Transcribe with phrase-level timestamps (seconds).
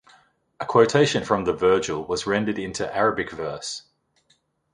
[0.59, 3.83] A quotation from the verse of Virgil was rendered into Arabic verse.